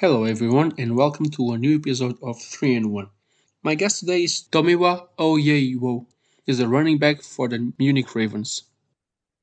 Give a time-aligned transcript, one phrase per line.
[0.00, 3.06] Hello, everyone, and welcome to a new episode of 3 in 1.
[3.62, 6.06] My guest today is Tomiwa Oyewo.
[6.46, 8.62] He's a running back for the Munich Ravens.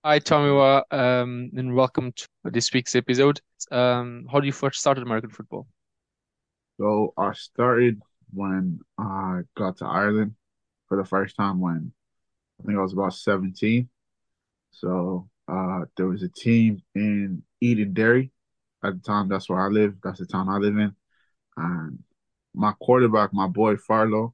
[0.04, 3.39] Hi, Tomiwa, um, and welcome to this week's episode.
[3.70, 5.68] Um, how did you first start American football?
[6.80, 8.02] So I started
[8.33, 10.33] when I got to Ireland
[10.88, 11.92] for the first time when
[12.60, 13.88] I think I was about 17.
[14.71, 18.32] So uh, there was a team in Edenderry
[18.84, 19.28] at the time.
[19.30, 19.96] That's where I live.
[20.04, 20.96] That's the town I live in.
[21.58, 22.04] And
[22.54, 24.34] my quarterback, my boy Farlow,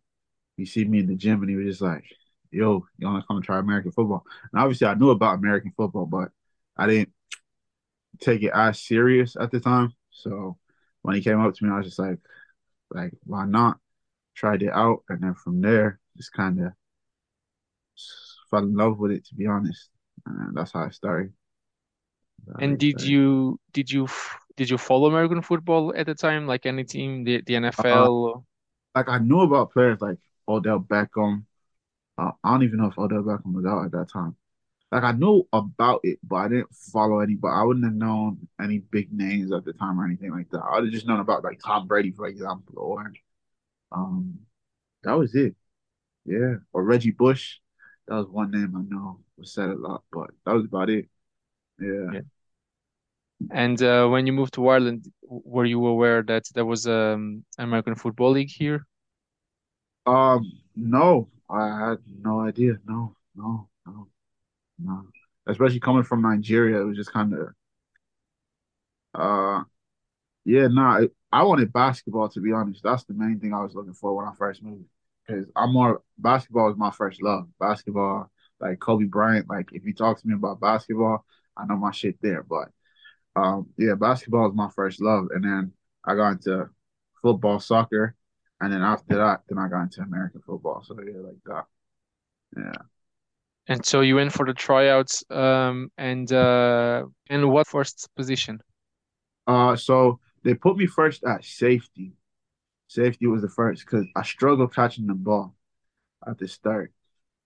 [0.58, 2.06] he see me in the gym and he was just like,
[2.52, 6.06] "Yo, you want to come try American football?" And obviously, I knew about American football,
[6.06, 6.32] but
[6.78, 7.14] I didn't
[8.20, 9.94] take it as serious at the time.
[10.12, 10.58] So
[11.02, 12.20] when he came up to me, I was just like,
[12.92, 13.80] "Like, why not?"
[14.36, 16.74] Tried it out, and then from there, just kind of
[18.50, 19.26] fell in love with it.
[19.26, 19.90] To be honest,
[20.26, 21.34] and that's how I started.
[22.60, 24.08] And did you did you
[24.56, 28.36] did you follow American football at the time, like any team, the the NFL?
[28.36, 28.40] Uh,
[28.96, 31.46] like I knew about players like Odell Beckham.
[32.18, 34.36] Uh, I don't even know if Odell Beckham was out at that time.
[34.92, 37.36] Like I knew about it, but I didn't follow any.
[37.36, 40.60] But I wouldn't have known any big names at the time or anything like that.
[40.62, 43.12] I would have just known about like Tom Brady, for example, or
[43.92, 44.40] um,
[45.04, 45.56] that was it.
[46.26, 47.60] Yeah, or Reggie Bush.
[48.08, 51.08] That was one name I know was said a lot, but that was about it.
[51.80, 52.14] Yeah.
[52.14, 52.22] yeah.
[53.52, 57.96] And uh, when you moved to Ireland, were you aware that there was um American
[57.96, 58.86] Football League here?
[60.06, 62.74] Um, no, I had no idea.
[62.86, 64.08] No, no, no,
[64.80, 65.08] no.
[65.48, 67.50] Especially coming from Nigeria, it was just kind of,
[69.16, 69.64] uh,
[70.46, 70.74] yeah, no.
[70.74, 71.02] Nah,
[71.32, 72.84] I wanted basketball to be honest.
[72.84, 74.86] That's the main thing I was looking for when I first moved.
[75.28, 77.48] Because I'm more basketball is my first love.
[77.60, 79.50] Basketball, like Kobe Bryant.
[79.50, 81.26] Like if you talk to me about basketball,
[81.58, 82.44] I know my shit there.
[82.44, 82.70] But
[83.36, 85.74] um, yeah, basketball is my first love, and then
[86.06, 86.70] I got into
[87.22, 88.16] football, soccer,
[88.62, 90.84] and then after that, then I got into American football.
[90.84, 91.66] So yeah, like that.
[92.58, 92.82] Yeah.
[93.68, 98.62] And so you went for the tryouts, um, and uh, and what first position?
[99.48, 102.14] Uh, so they put me first at safety.
[102.88, 105.56] Safety was the first because I struggled catching the ball
[106.28, 106.94] at the start,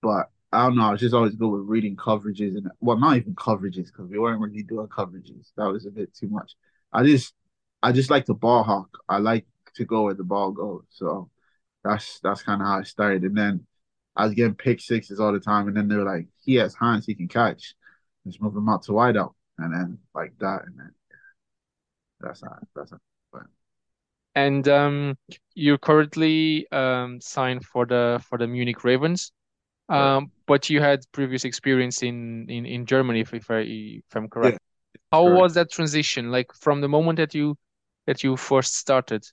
[0.01, 0.83] but I don't know.
[0.83, 4.19] I was just always good with reading coverages and well, not even coverages because we
[4.19, 5.51] weren't really doing coverages.
[5.57, 6.55] That was a bit too much.
[6.93, 7.33] I just,
[7.83, 8.89] I just like to ball hawk.
[9.09, 10.85] I like to go where the ball goes.
[10.89, 11.29] So
[11.83, 13.23] that's that's kind of how I started.
[13.23, 13.65] And then
[14.15, 15.67] I was getting pick sixes all the time.
[15.67, 17.75] And then they were like, he has hands, he can catch.
[18.27, 20.91] Just move him out to wide out, and then like that, and then
[22.19, 22.99] that's not that's not.
[23.31, 23.43] But.
[24.35, 25.17] And um,
[25.55, 29.31] you're currently um signed for the for the Munich Ravens.
[29.89, 34.29] Um, but you had previous experience in in in Germany, if if I if I'm
[34.29, 34.53] correct.
[34.53, 34.57] Yeah,
[35.11, 35.39] How correct.
[35.39, 36.31] was that transition?
[36.31, 37.57] Like from the moment that you
[38.07, 39.23] that you first started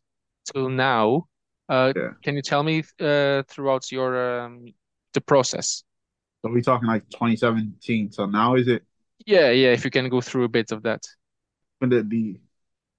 [0.53, 1.27] till now,
[1.69, 2.11] uh, yeah.
[2.23, 4.67] can you tell me uh throughout your um
[5.15, 5.85] the process?
[6.43, 8.85] So we talking like 2017 so now, is it?
[9.27, 9.73] Yeah, yeah.
[9.73, 11.03] If you can go through a bit of that.
[11.79, 12.41] When did the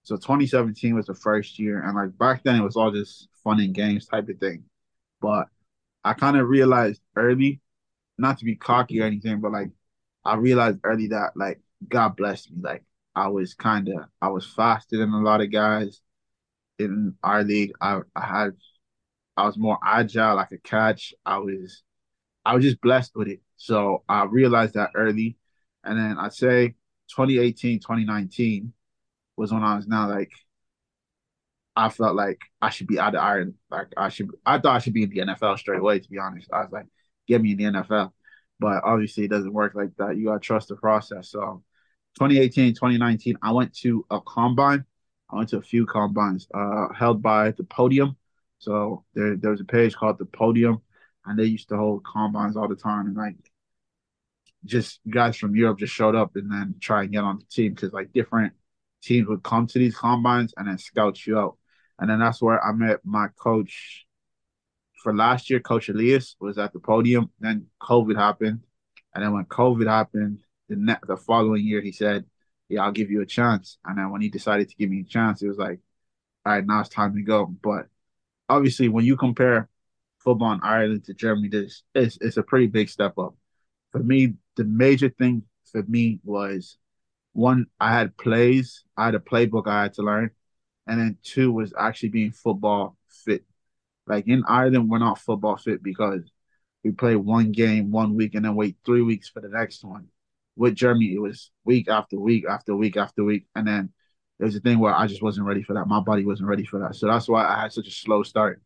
[0.03, 3.59] so 2017 was the first year, and like back then it was all just fun
[3.59, 4.65] and games type of thing,
[5.21, 5.49] but
[6.05, 7.61] I kind of realized early,
[8.17, 9.71] not to be cocky or anything, but like
[10.25, 12.61] I realized early that like God blessed me.
[12.61, 12.83] Like
[13.15, 16.01] I was kind of I was faster than a lot of guys
[16.79, 17.73] in our league.
[17.81, 18.51] I I had
[19.37, 20.39] I was more agile.
[20.39, 21.13] I could catch.
[21.25, 21.83] I was
[22.45, 23.41] I was just blessed with it.
[23.57, 25.37] So I realized that early,
[25.83, 26.75] and then I'd say
[27.09, 28.73] 2018, 2019
[29.37, 30.31] was when I was now like
[31.75, 33.55] I felt like I should be out of Ireland.
[33.69, 35.99] Like I should, I thought I should be in the NFL straight away.
[35.99, 36.85] To be honest, I was like,
[37.27, 38.11] get me in the NFL.
[38.59, 40.15] But obviously, it doesn't work like that.
[40.17, 41.29] You gotta trust the process.
[41.29, 41.63] So,
[42.17, 44.85] 2018, 2019, I went to a combine.
[45.29, 48.15] I went to a few combines uh, held by the Podium.
[48.59, 50.81] So there, there was a page called the Podium,
[51.25, 53.07] and they used to hold combines all the time.
[53.07, 53.35] And like,
[54.63, 57.73] just guys from Europe just showed up and then try and get on the team
[57.73, 58.53] because like different
[59.03, 61.57] teams would come to these combines and then scout you out.
[61.99, 64.05] And then that's where I met my coach
[65.01, 65.59] for last year.
[65.59, 67.29] Coach Elias was at the podium.
[67.39, 68.61] Then COVID happened.
[69.13, 72.25] And then when COVID happened, the ne- the following year, he said,
[72.67, 73.77] Yeah, I'll give you a chance.
[73.85, 75.79] And then when he decided to give me a chance, it was like,
[76.45, 77.45] All right, now it's time to go.
[77.45, 77.87] But
[78.49, 79.69] obviously, when you compare
[80.19, 83.35] football in Ireland to Germany, this it's, it's a pretty big step up.
[83.91, 86.77] For me, the major thing for me was
[87.33, 90.31] one, I had plays, I had a playbook I had to learn
[90.87, 93.43] and then two was actually being football fit.
[94.07, 96.21] Like in Ireland, we're not football fit because
[96.83, 100.07] we play one game one week and then wait three weeks for the next one.
[100.55, 103.91] With Germany, it was week after week after week after week, and then
[104.39, 105.87] it was a thing where I just wasn't ready for that.
[105.87, 106.95] My body wasn't ready for that.
[106.95, 108.61] So that's why I had such a slow start.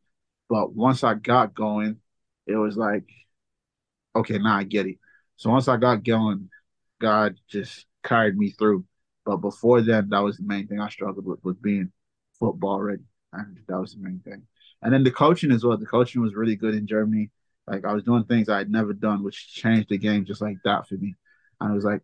[0.49, 1.97] But once I got going,
[2.47, 3.07] it was like,
[4.15, 4.97] okay, now I get it.
[5.37, 6.49] So once I got going,
[6.99, 8.85] God just carried me through.
[9.25, 11.91] But before then, that was the main thing I struggled with was being
[12.39, 13.03] football ready.
[13.33, 14.43] And that was the main thing.
[14.81, 15.77] And then the coaching as well.
[15.77, 17.29] The coaching was really good in Germany.
[17.67, 20.57] Like I was doing things I had never done, which changed the game just like
[20.63, 21.15] that for me.
[21.59, 22.01] And it was like,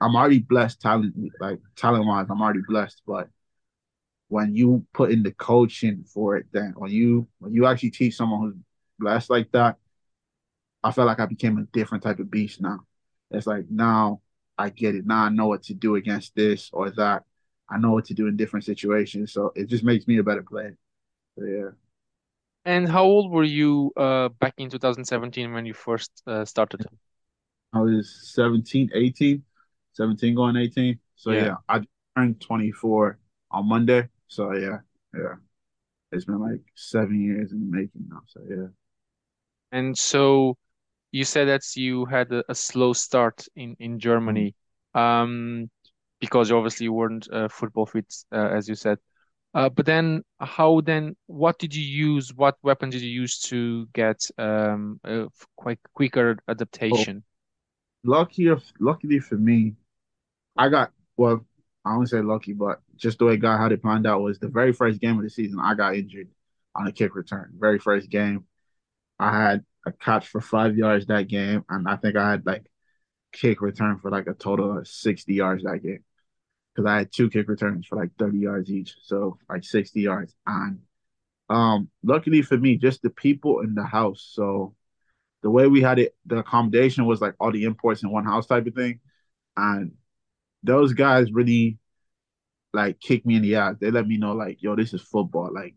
[0.00, 3.02] I'm already blessed talent, like talent wise, I'm already blessed.
[3.06, 3.28] But
[4.28, 8.16] when you put in the coaching for it, then when you when you actually teach
[8.16, 8.56] someone who's
[8.98, 9.76] blessed like that,
[10.82, 12.80] I felt like I became a different type of beast now.
[13.30, 14.20] It's like now
[14.56, 15.06] I get it.
[15.06, 17.24] Now I know what to do against this or that.
[17.70, 19.32] I know what to do in different situations.
[19.32, 20.76] So it just makes me a better player.
[21.38, 21.70] So, yeah.
[22.66, 26.84] And how old were you uh, back in 2017 when you first uh, started?
[27.72, 29.42] I was 17, 18,
[29.92, 30.98] 17 going 18.
[31.16, 31.48] So Yeah.
[31.48, 31.82] yeah, I
[32.16, 33.18] turned 24
[33.50, 34.08] on Monday.
[34.28, 34.78] So yeah,
[35.14, 35.34] yeah.
[36.12, 38.22] It's been like seven years in the making now.
[38.28, 38.68] So yeah.
[39.72, 40.56] And so
[41.12, 44.54] you said that you had a, a slow start in, in Germany,
[44.94, 45.70] um,
[46.24, 48.98] because obviously you weren't uh, football fit, uh, as you said.
[49.52, 52.34] Uh, but then how then, what did you use?
[52.34, 55.26] What weapon did you use to get um, a
[55.56, 57.22] quite quicker adaptation?
[58.04, 58.50] Lucky,
[58.80, 59.74] luckily for me,
[60.56, 61.44] I got well.
[61.86, 64.48] I won't say lucky, but just the way God had it planned out was the
[64.48, 65.60] very first game of the season.
[65.60, 66.28] I got injured
[66.74, 67.52] on a kick return.
[67.58, 68.46] Very first game,
[69.18, 72.64] I had a catch for five yards that game, and I think I had like
[73.32, 76.02] kick return for like a total of sixty yards that game
[76.74, 80.34] because I had two kick returns for like thirty yards each, so like sixty yards.
[80.46, 80.80] And
[81.50, 84.30] um, luckily for me, just the people in the house.
[84.32, 84.74] So
[85.42, 88.46] the way we had it, the accommodation was like all the imports in one house
[88.46, 89.00] type of thing,
[89.56, 89.92] and
[90.62, 91.78] those guys really
[92.72, 93.76] like kicked me in the ass.
[93.80, 95.50] They let me know like, yo, this is football.
[95.52, 95.74] Like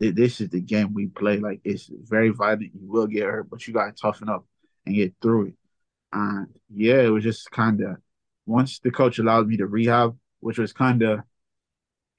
[0.00, 1.38] this is the game we play.
[1.38, 2.74] Like it's very violent.
[2.74, 4.46] You will get hurt, but you gotta toughen up
[4.86, 5.54] and get through it.
[6.12, 7.96] And yeah, it was just kind of
[8.48, 11.20] once the coach allowed me to rehab, which was kind of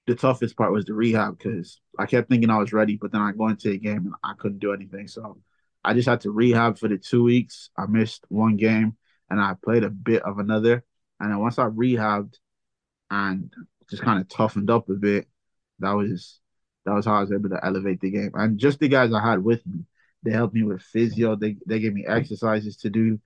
[0.07, 3.21] the toughest part was the rehab because I kept thinking I was ready, but then
[3.21, 5.07] I go into the game and I couldn't do anything.
[5.07, 5.37] So
[5.83, 7.69] I just had to rehab for the two weeks.
[7.77, 8.97] I missed one game
[9.29, 10.83] and I played a bit of another.
[11.19, 12.35] And then once I rehabbed
[13.11, 13.53] and
[13.89, 15.27] just kind of toughened up a bit,
[15.79, 16.39] that was
[16.85, 18.31] that was how I was able to elevate the game.
[18.33, 19.85] And just the guys I had with me,
[20.23, 21.35] they helped me with physio.
[21.35, 23.19] They they gave me exercises to do.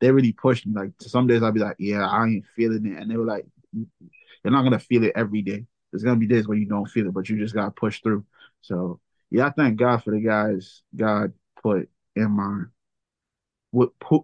[0.00, 0.74] They really pushed me.
[0.74, 3.46] Like some days I'd be like, yeah, I ain't feeling it, and they were like,
[3.72, 5.66] you're not gonna feel it every day.
[5.92, 8.24] There's gonna be days where you don't feel it, but you just gotta push through.
[8.60, 9.00] So
[9.30, 11.32] yeah, I thank God for the guys God
[11.62, 12.64] put in my
[13.70, 14.22] what put.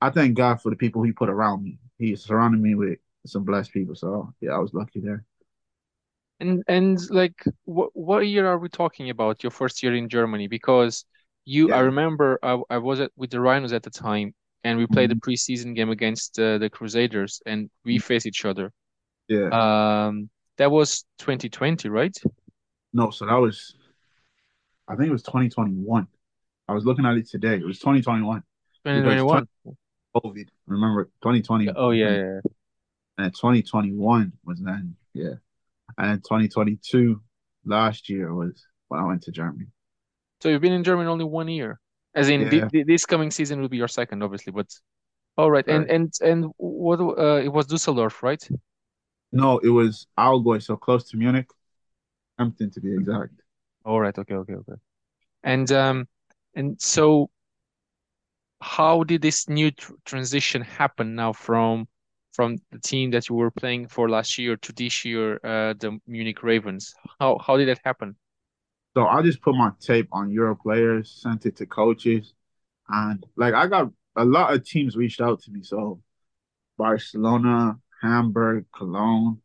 [0.00, 1.78] I thank God for the people He put around me.
[1.98, 3.94] He surrounded me with some blessed people.
[3.94, 5.24] So yeah, I was lucky there.
[6.40, 9.42] And and like what what year are we talking about?
[9.44, 10.48] Your first year in Germany?
[10.48, 11.04] Because
[11.44, 14.86] you, I remember I, I was at, with the Rhinos at the time, and we
[14.86, 15.20] played a Mhm.
[15.20, 18.72] preseason game against uh, the Crusaders, and we faced each other.
[19.28, 19.48] Yeah.
[20.06, 22.16] Um, that was 2020, right?
[22.92, 23.74] No, so that was
[24.88, 26.06] I think it was 2021.
[26.68, 27.54] I was looking at it today.
[27.56, 28.42] It was 2021
[28.84, 29.48] because 2021.
[30.14, 30.48] COVID.
[30.66, 32.40] Remember 2020 Oh yeah, yeah, yeah.
[33.18, 34.96] and 2021 was then.
[35.14, 35.34] Yeah.
[35.96, 37.22] And 2022
[37.64, 39.66] last year was when I went to Germany.
[40.42, 41.80] So you've been in Germany only one year,
[42.14, 42.68] as in Yeah.
[42.68, 44.52] thi- this coming season will be your second, obviously.
[44.52, 44.68] But
[45.36, 45.90] all right, and Right.
[45.90, 48.42] and and what uh, it was Düsseldorf, right?
[49.32, 51.48] No, it was Allgäu, so close to Munich.
[52.38, 53.32] Kempten to be exact.
[53.84, 54.78] All right, okay, okay, okay.
[55.42, 56.08] And um,
[56.54, 57.30] and so
[58.60, 61.88] how did this new tr transition happen now from
[62.32, 65.98] from the team that you were playing for last year to this year, uh, the
[66.06, 66.94] Munich Ravens?
[67.20, 68.16] How how did that happen?
[68.94, 72.34] So I just put my tape on Euro players, sent it to coaches,
[72.88, 75.62] and like I got a lot of teams reached out to me.
[75.62, 76.02] So
[76.78, 79.40] Barcelona, Hamburg, Cologne.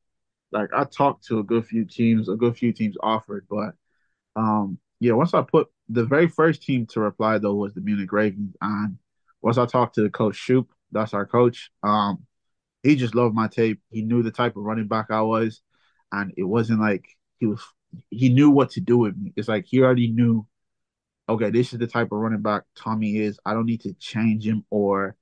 [0.52, 3.76] Like I talked to a good few teams, a good few teams offered, but
[4.36, 8.12] um yeah, once I put the very first team to reply though was the Munich
[8.12, 8.98] Ravens, and
[9.42, 12.26] once I talked to the coach Shoop, that's our coach, um,
[12.84, 13.82] he just loved my tape.
[13.92, 15.62] He knew the type of running back I was,
[16.12, 17.06] and it wasn't like
[17.40, 17.62] he was
[18.10, 19.34] he knew what to do with me.
[19.36, 20.46] It's like he already knew,
[21.30, 23.40] okay, this is the type of running back Tommy is.
[23.46, 25.16] I don't need to change him or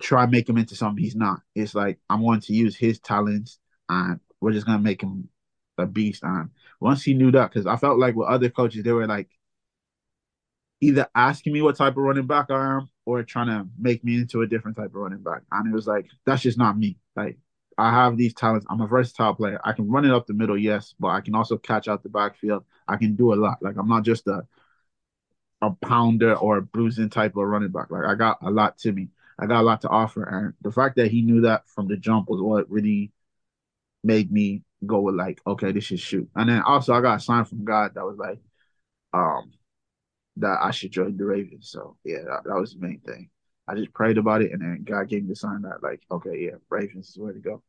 [0.00, 1.40] try make him into something he's not.
[1.54, 3.58] It's like I'm going to use his talents
[3.88, 5.28] and we're just gonna make him
[5.78, 6.22] a beast.
[6.22, 9.28] And once he knew that, because I felt like with other coaches, they were like
[10.80, 14.16] either asking me what type of running back I am or trying to make me
[14.16, 15.42] into a different type of running back.
[15.50, 16.98] And it was like, that's just not me.
[17.16, 17.38] Like
[17.78, 18.66] I have these talents.
[18.70, 19.60] I'm a versatile player.
[19.64, 22.08] I can run it up the middle, yes, but I can also catch out the
[22.08, 22.64] backfield.
[22.88, 23.58] I can do a lot.
[23.62, 24.46] Like I'm not just a
[25.62, 27.90] a pounder or a bruising type of running back.
[27.90, 29.08] Like I got a lot to me.
[29.38, 30.22] I got a lot to offer.
[30.24, 33.12] And the fact that he knew that from the jump was what really
[34.04, 36.28] made me go with like, okay, this should shoot.
[36.36, 38.40] And then also I got a sign from God that was like,
[39.14, 39.52] um,
[40.38, 41.70] that I should join the Ravens.
[41.70, 43.30] So yeah, that, that was the main thing.
[43.68, 46.38] I just prayed about it, and then God gave me the sign that like, okay,
[46.46, 47.62] yeah, Ravens is where to go.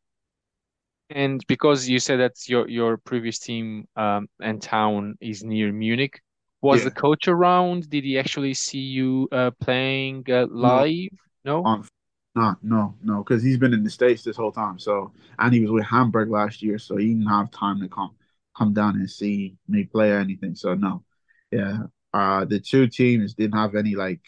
[1.09, 6.21] And because you said that your your previous team um, and town is near Munich,
[6.61, 6.85] was Yeah.
[6.85, 7.89] the coach around?
[7.89, 11.09] Did he actually see you uh, playing uh, live?
[11.43, 11.61] No.
[11.63, 11.87] On
[12.35, 14.77] no, no, no, because he's been in the States this whole time.
[14.79, 18.15] So and he was with Hamburg last year, so he didn't have time to come
[18.57, 20.55] come down and see me play or anything.
[20.55, 21.03] So no.
[21.51, 21.83] Yeah.
[22.13, 24.23] Uh the two teams didn't have any like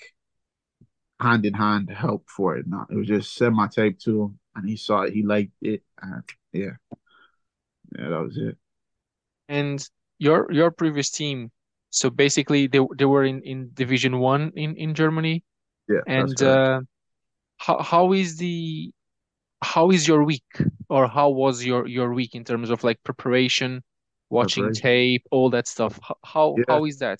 [1.19, 2.67] hand in hand help for it.
[2.67, 5.53] No, it was just send my tape to him and he saw it, he liked
[5.61, 6.71] it, and yeah.
[7.97, 8.57] Yeah, that was it.
[9.49, 9.87] And
[10.19, 11.51] your your previous team,
[11.89, 15.43] so basically they they were in in Division One in in Germany.
[15.89, 16.81] Yeah, And uh,
[17.57, 18.91] how how is the
[19.63, 20.45] how is your week
[20.89, 23.83] or how was your your week in terms of like preparation,
[24.29, 24.73] watching Preparation.
[24.73, 25.99] tape, all that stuff?
[26.03, 26.63] How how, Yeah.
[26.67, 27.19] how is that?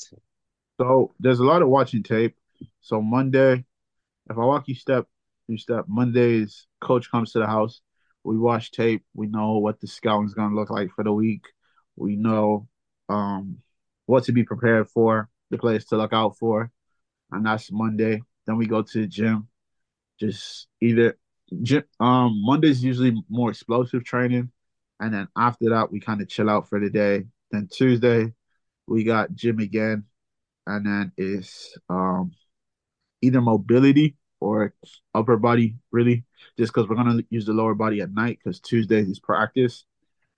[0.80, 2.36] So there's a lot of watching tape.
[2.82, 3.66] So Monday,
[4.29, 5.07] if I walk you step
[5.48, 7.81] you step, Mondays, coach comes to the house.
[8.24, 9.03] We watch tape.
[9.13, 11.46] We know what the scouting's gonna look like for the week.
[11.96, 12.67] We know
[13.10, 13.57] um
[14.05, 16.72] what to be prepared for, the players to look out for,
[17.31, 18.22] and that's Monday.
[18.46, 19.48] Then we go to the gym.
[20.19, 21.17] Just either
[21.63, 24.51] gym um Monday's usually more explosive training,
[25.00, 27.25] and then after that we kind of chill out for the day.
[27.51, 28.34] Then Tuesday
[28.88, 30.05] we got gym again
[30.65, 32.31] and then it's um
[33.22, 34.74] either mobility or
[35.14, 36.24] upper body really
[36.58, 39.86] just because we're going to use the lower body at night because tuesday is practice.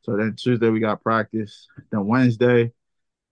[0.02, 1.68] So then tuesday we got practice.
[1.92, 2.72] Then wednesday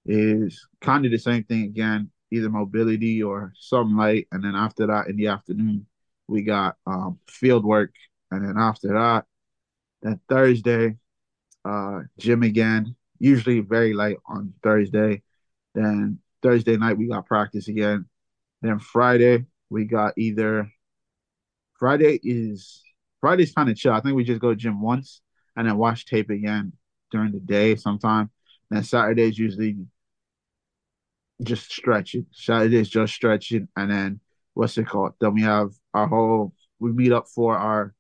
[0.06, 4.28] is kind of the same thing again either mobility or something light.
[4.32, 5.86] And then after that in the afternoon
[6.28, 7.94] we got um field work.
[8.32, 9.26] And then after that
[10.02, 10.98] then thursday
[11.64, 15.24] uh gym again usually very light on thursday.
[15.74, 18.06] Then Thursday night we got practice again.
[18.62, 20.72] Then Friday we got either
[21.80, 22.84] Friday is
[23.22, 23.94] Friday's kind of chill.
[23.94, 25.22] I think we just go gym once
[25.56, 26.74] and then watch tape again
[27.12, 28.30] during the day sometime.
[28.70, 29.78] Then Saturday's usually
[31.42, 32.26] just stretching.
[32.32, 34.20] Saturday's just stretching and then
[34.54, 35.14] what's it called?
[35.20, 37.94] Then we have our whole we meet up for our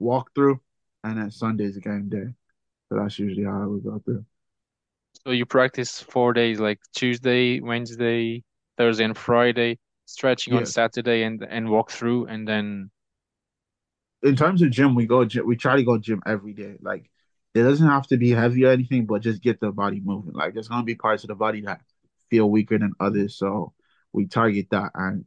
[0.00, 0.58] walkthrough
[1.04, 2.32] and then Sunday's game day.
[2.88, 4.24] So that's usually how we go through.
[5.24, 8.42] So you practice four days, like Tuesday, Wednesday,
[8.76, 12.90] Thursday, and Friday, stretching on Saturday and and walk through, and then
[14.22, 16.76] in terms of gym, we go we try to go gym every day.
[16.80, 17.10] Like
[17.54, 20.32] it doesn't have to be heavy or anything, but just get the body moving.
[20.34, 21.80] Like there's gonna be parts of the body that
[22.30, 23.72] feel weaker than others, so
[24.12, 24.92] we target that.
[24.94, 25.24] And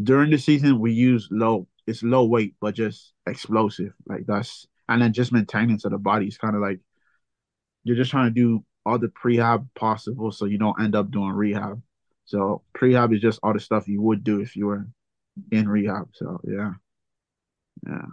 [0.00, 1.68] during the season, we use low.
[1.86, 3.92] It's low weight, but just explosive.
[4.06, 6.80] Like that's and then just maintenance of the body is kind of like
[7.84, 11.30] you're just trying to do all the prehab possible, so you don't end up doing
[11.30, 11.82] rehab.
[12.28, 14.86] So prehab is just all the stuff you would do if you were
[15.50, 16.10] in rehab.
[16.14, 16.74] So yeah,
[17.86, 18.06] yeah.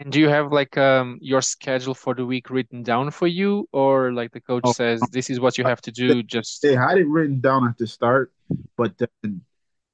[0.00, 3.68] and do you have like um your schedule for the week written down for you,
[3.72, 4.72] or like the coach Oh.
[4.72, 6.22] says this is what you have to do?
[6.22, 8.32] Just they had it written down at the start,
[8.76, 9.42] but then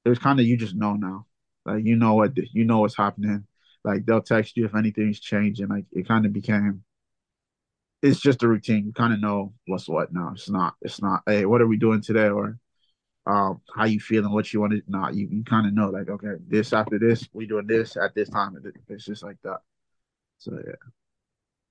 [0.05, 1.27] it was kind of you just know now,
[1.65, 3.45] like you know what you know what's happening.
[3.83, 5.67] Like they'll text you if anything's changing.
[5.69, 6.83] Like it kind of became,
[8.01, 8.85] it's just a routine.
[8.87, 10.31] You kind of know what's what now.
[10.33, 10.75] It's not.
[10.81, 11.23] It's not.
[11.25, 12.29] Hey, what are we doing today?
[12.29, 12.57] Or,
[13.27, 14.31] um, how you feeling?
[14.31, 14.81] What you want to?
[14.87, 15.89] Nah, you you kind of know.
[15.89, 18.57] Like okay, this after this, we doing this at this time.
[18.89, 19.59] It's just like that.
[20.39, 20.73] So yeah.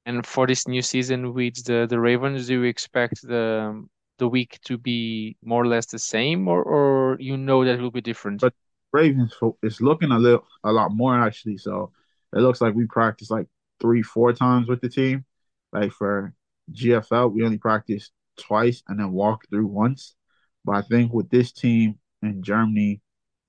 [0.06, 3.84] and for this new season with the the Ravens, do you expect the
[4.18, 7.82] the week to be more or less the same, or or you know that it
[7.82, 8.40] will be different?
[8.40, 8.54] But-
[8.92, 11.58] Ravens it's looking a little a lot more actually.
[11.58, 11.92] So
[12.34, 13.46] it looks like we practice like
[13.80, 15.24] three, four times with the team.
[15.72, 16.34] Like for
[16.72, 20.16] GFL, we only practiced twice and then walk through once.
[20.64, 23.00] But I think with this team in Germany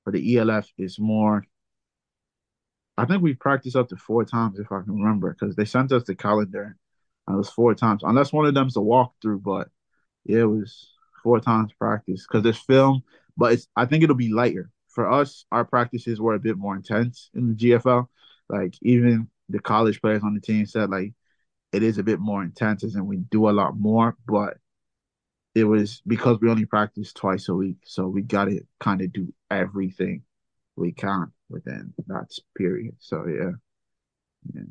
[0.03, 1.45] for the ELF is more
[2.97, 5.91] I think we practiced up to four times if I can remember, because they sent
[5.91, 6.77] us the calendar
[7.27, 8.03] and it was four times.
[8.03, 9.69] Unless one of them's a walkthrough, but
[10.25, 10.91] yeah, it was
[11.23, 13.03] four times practice because there's film,
[13.37, 14.69] but it's I think it'll be lighter.
[14.89, 18.07] For us, our practices were a bit more intense in the GFL.
[18.49, 21.13] Like even the college players on the team said like
[21.71, 24.57] it is a bit more intense and we do a lot more, but
[25.53, 29.33] it was because we only practice twice a week, so we gotta kind of do
[29.49, 30.23] everything
[30.75, 32.95] we can within that period.
[32.99, 33.51] So yeah.
[34.53, 34.61] yeah.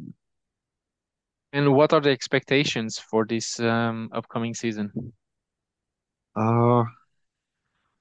[1.52, 4.92] And what are the expectations for this um, upcoming season?
[6.36, 6.84] Uh,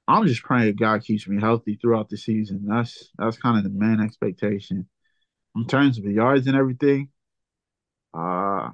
[0.07, 2.65] I'm just praying God keeps me healthy throughout the season.
[2.67, 4.87] That's that's kind of the main expectation.
[5.55, 7.09] In terms of the yards and everything,
[8.13, 8.69] uh,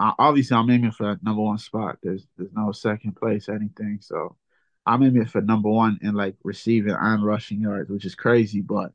[0.00, 1.98] I, obviously I'm aiming for that number one spot.
[2.02, 4.36] There's there's no second place anything, so
[4.86, 8.92] I'm aiming for number one in like receiving and rushing yards, which is crazy, but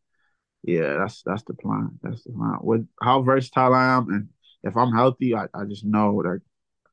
[0.64, 2.00] yeah, that's that's the plan.
[2.04, 2.60] That's the plan.
[2.62, 4.30] With how versatile I am, and
[4.64, 6.42] if I'm healthy, I, I just know that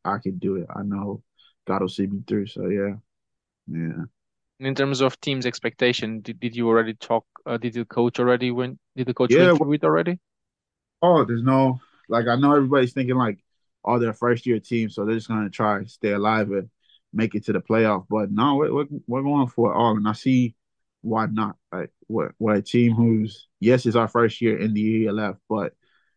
[0.04, 0.68] I can do it.
[0.74, 1.22] I know
[1.66, 2.48] God will see me through.
[2.48, 2.94] So yeah,
[3.68, 4.04] yeah.
[4.60, 7.26] In terms of team's expectation, did, did you already talk?
[7.44, 10.20] Uh, did the coach already when Did the coach Yeah, went through it already?
[11.02, 13.38] Oh, there's no like I know everybody's thinking like
[13.88, 16.68] all their first year team, so they're just gonna try stay alive and
[17.12, 18.06] make it to the playoff.
[18.08, 20.54] But no, we're we're, we're going for it all, and I see
[21.02, 21.56] why not.
[21.72, 25.72] Like what what a team who's yes, it's our first year in the ELF, but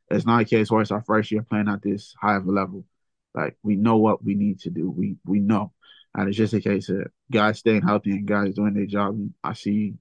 [0.09, 2.51] it's not a case where it's our first year playing at this high of a
[2.51, 2.85] level.
[3.33, 4.89] Like we know what we need to do.
[4.89, 5.71] We we know,
[6.15, 9.13] and it's just a case of guys staying healthy and guys doing their job.
[9.15, 9.95] And I see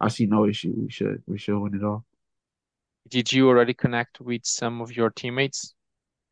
[0.00, 0.74] I see no issue.
[0.76, 2.04] We should we should win it all.
[3.08, 5.74] Did you already connect with some of your teammates?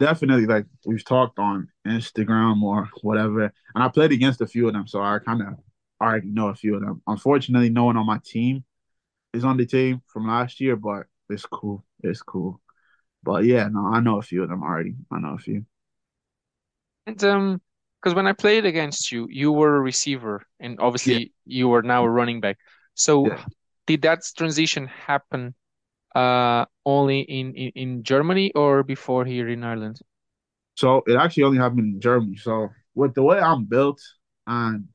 [0.03, 4.75] Definitely like we've talked on Instagram or whatever, and I played against a few of
[4.75, 5.55] them, so I kind of
[6.01, 7.03] already know a few of them.
[7.07, 8.65] Unfortunately, no one on my team
[9.33, 11.85] is on the team from last year, but it's cool.
[12.03, 12.61] It's cool.
[13.23, 14.95] But yeah, no, I know a few of them already.
[15.13, 15.65] I know a few.
[17.07, 17.61] And um,
[18.01, 21.83] because when I played against you, you were a receiver, and Yeah, obviously you are
[21.83, 22.59] now a running back.
[22.95, 23.45] So yeah.
[23.87, 25.55] did that transition happen
[26.15, 30.01] uh only in, in in Germany or before here in Ireland?
[30.75, 32.37] So it actually only happened in Germany.
[32.37, 34.01] So with the way I'm built
[34.47, 34.89] and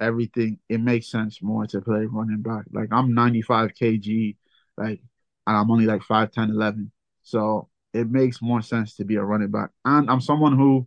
[0.00, 2.64] everything, it makes sense more to play running back.
[2.72, 4.36] Like I'm 95 kg,
[4.76, 5.00] like,
[5.46, 6.90] and I'm only like 5'10, 11.
[7.22, 9.70] So it makes more sense to be a running back.
[9.84, 10.86] And I'm someone who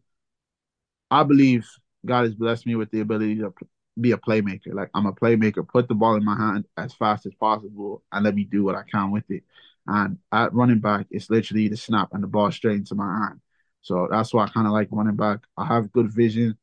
[1.09, 1.67] I believe
[2.05, 3.53] God has blessed me with the ability to
[3.99, 4.73] be a playmaker.
[4.73, 8.23] Like I'm a playmaker, put the ball in my hand as fast as possible and
[8.23, 9.43] let me do what I can with it.
[9.87, 13.41] And at running back, it's literally the snap and the ball straight into my hand.
[13.81, 15.39] So that's why I kind of like running back.
[15.57, 16.57] I have good vision.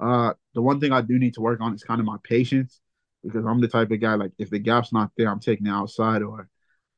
[0.00, 2.80] Uh, the one thing I do need to work on is kind of my patience
[3.22, 5.70] because I'm the type of guy like if the gap's not there, I'm taking it
[5.70, 6.48] outside or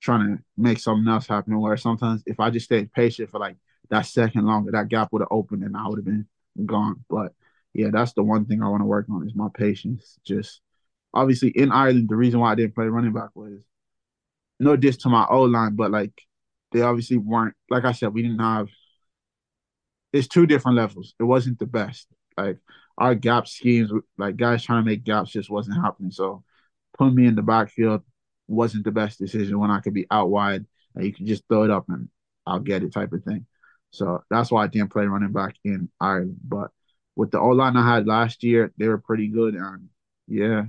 [0.01, 1.59] trying to make something else happen.
[1.61, 3.57] Where sometimes if I just stayed patient for like
[3.90, 6.27] that second longer, that gap would have opened and I would have been
[6.64, 7.05] gone.
[7.09, 7.33] But
[7.77, 10.19] yeah, that's the one thing I want to work on is my patience.
[10.25, 10.61] Just
[11.12, 13.62] obviously in Ireland, the reason why I didn't play running back was
[14.59, 16.12] no diss to my O line, but like
[16.73, 18.69] they obviously weren't like I said, we didn't have
[20.12, 21.15] it's two different levels.
[21.21, 22.07] It wasn't the best.
[22.39, 22.59] Like
[22.97, 26.11] our gap schemes, like guys trying to make gaps just wasn't happening.
[26.11, 26.45] So
[26.97, 28.03] putting me in the backfield
[28.49, 31.65] wasn't the best decision when I could be out wide and you can just throw
[31.65, 32.09] it up and
[32.47, 33.47] I'll get it type of thing.
[33.91, 36.39] So that's why I didn't play running back in Ireland.
[36.43, 36.71] But
[37.16, 39.88] with the O line I had last year, they were pretty good and
[40.29, 40.64] yeah,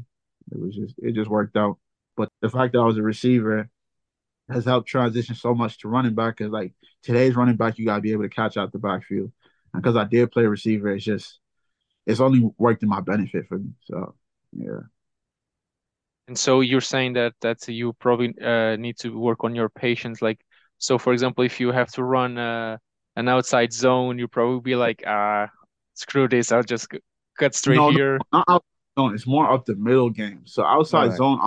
[0.51, 1.77] it was just it just worked out.
[2.15, 3.69] But the fact that I was a receiver
[4.49, 8.01] has helped transition so much to running back because like today's running back, you gotta
[8.01, 9.31] be able to catch out the backfield.
[9.73, 11.39] And because I did play receiver, it's just
[12.05, 13.71] it's only worked in my benefit for me.
[13.85, 14.15] So
[14.53, 14.81] yeah.
[16.27, 20.21] And so you're saying that that you probably uh, need to work on your patience.
[20.21, 20.39] Like,
[20.77, 22.77] so for example, if you have to run uh,
[23.15, 25.47] an outside zone, you probably be like, ah,
[25.97, 26.87] screw this, I'll just
[27.37, 28.19] cut straight No, no, here.
[28.31, 28.63] not outside
[28.97, 29.15] zone.
[29.15, 30.41] It's more up the middle game.
[30.45, 31.17] So outside right.
[31.17, 31.39] zone,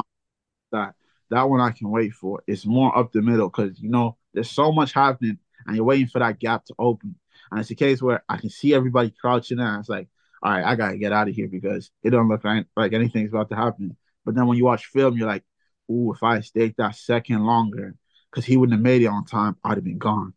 [0.72, 0.94] that
[1.30, 2.42] that one I can wait for.
[2.46, 6.08] It's more up the middle because you know there's so much happening, and you're waiting
[6.08, 7.14] for that gap to open.
[7.50, 10.08] And it's a case where I can see everybody crouching, and it's like,
[10.42, 13.30] all right, I gotta get out of here because it don't look like, like anything's
[13.30, 13.96] about to happen.
[14.24, 15.44] But then when you watch film, you're like,
[15.90, 17.94] ooh, if I stayed that second longer,
[18.30, 20.34] because he wouldn't have made it on time, I'd have been gone.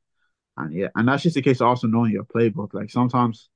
[0.57, 2.73] And yeah, and that's just the case of also knowing your playbook.
[2.73, 3.49] Like sometimes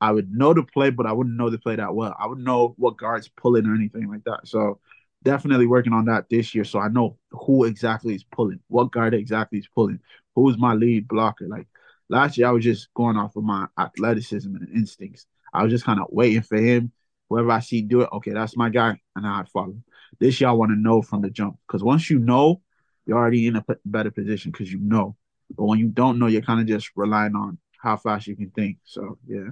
[0.00, 2.14] I would know the play, but I wouldn't know the play that well.
[2.18, 4.46] I wouldn't know what guards pulling or anything like that.
[4.46, 4.78] So
[5.22, 6.64] definitely working on that this year.
[6.64, 10.00] So I know who exactly is pulling, what guard exactly is pulling,
[10.34, 11.48] who's my lead blocker.
[11.48, 11.66] Like
[12.08, 15.26] last year, I was just going off of my athleticism and instincts.
[15.52, 16.92] I was just kind of waiting for him.
[17.28, 19.76] Whoever I see do it, okay, that's my guy, and I'd follow.
[20.18, 22.62] This year, I want to know from the jump because once you know,
[23.04, 25.16] you're already in a better position because you know.
[25.54, 28.50] But when you don't know, you're kind of just relying on how fast you can
[28.50, 28.78] think.
[28.84, 29.50] So yeah.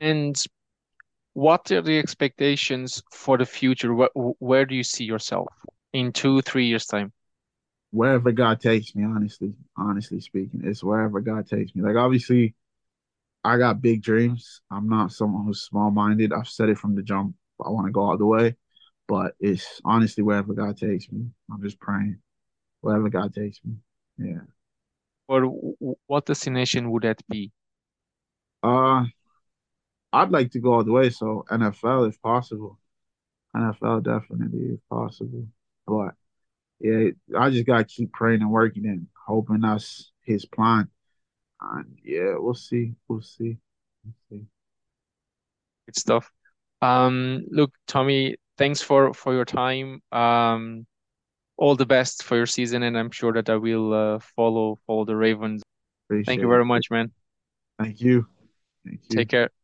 [0.00, 0.36] And
[1.32, 3.94] what are the expectations for the future?
[3.94, 5.48] Where, where do you see yourself
[5.92, 7.12] in two, three years' time?
[7.94, 11.82] wherever God takes me, honestly, honestly speaking, it's wherever God takes me.
[11.82, 12.54] Like obviously,
[13.44, 14.62] I got big dreams.
[14.68, 16.32] I'm not someone who's small minded.
[16.32, 17.36] I've said it from the jump.
[17.64, 18.56] I want to go all the way,
[19.06, 21.26] but it's honestly wherever God takes me.
[21.52, 22.18] I'm just praying
[22.80, 23.76] wherever God takes me.
[24.18, 24.40] Yeah.
[25.28, 25.44] or
[26.06, 27.52] what destination would that be?
[28.64, 29.04] Uh,
[30.14, 31.10] I'd like to go all the way.
[31.10, 32.78] So NFL, if possible.
[33.54, 35.46] NFL definitely, if possible.
[35.86, 36.14] But
[36.80, 40.88] yeah, I just gotta keep praying and working and hoping that's his plan.
[41.60, 42.94] And yeah, we'll see.
[43.08, 43.58] We'll see.
[44.04, 44.44] We'll see.
[45.86, 46.30] Good stuff.
[46.82, 50.00] Um, look, Tommy, thanks for for your time.
[50.12, 50.86] Um,
[51.56, 55.04] all the best for your season, and I'm sure that I will uh, follow follow
[55.04, 55.62] the Ravens.
[56.06, 57.12] Appreciate Thank you very much, man.
[57.78, 58.26] Thank you.
[58.84, 59.16] Thank you.
[59.16, 59.63] Take care.